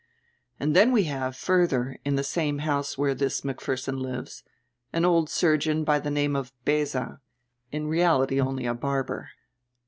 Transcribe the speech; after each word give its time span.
And 0.59 0.75
then 0.75 0.91
we 0.91 1.03
have, 1.03 1.35
further, 1.35 1.95
in 2.03 2.15
the 2.15 2.23
same 2.23 2.57
house 2.65 2.97
where 2.97 3.13
this 3.13 3.45
Macpherson 3.45 3.99
lives, 3.99 4.41
an 4.91 5.05
old 5.05 5.29
surgeon 5.29 5.83
by 5.83 5.99
the 5.99 6.09
name 6.09 6.35
of 6.35 6.51
Beza, 6.65 7.21
in 7.71 7.85
reality 7.85 8.41
only 8.41 8.65
a 8.65 8.73
barber. 8.73 9.29